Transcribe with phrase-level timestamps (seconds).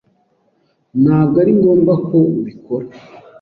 [1.03, 2.85] Ntabwo ari ngombwa ko ubikora.